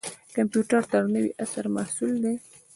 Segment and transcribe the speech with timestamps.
[0.35, 2.35] کمپیوټر د نوي عصر محصول دی